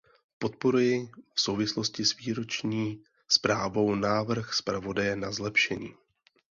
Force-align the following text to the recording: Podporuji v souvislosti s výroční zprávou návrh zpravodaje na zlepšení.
Podporuji 0.39 1.09
v 1.33 1.41
souvislosti 1.41 2.05
s 2.05 2.17
výroční 2.17 3.03
zprávou 3.29 3.95
návrh 3.95 4.53
zpravodaje 4.53 5.15
na 5.15 5.31
zlepšení. 5.31 5.93